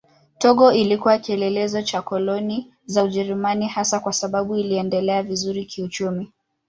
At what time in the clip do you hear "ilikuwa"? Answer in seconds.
0.71-1.17